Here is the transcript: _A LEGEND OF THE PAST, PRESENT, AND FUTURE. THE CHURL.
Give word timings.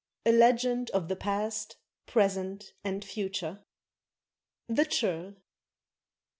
_A 0.31 0.35
LEGEND 0.35 0.89
OF 0.95 1.09
THE 1.09 1.15
PAST, 1.15 1.75
PRESENT, 2.07 2.73
AND 2.83 3.05
FUTURE. 3.05 3.63
THE 4.67 4.85
CHURL. 4.87 5.35